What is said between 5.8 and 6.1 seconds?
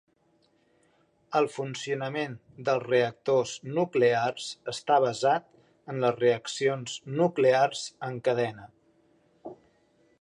en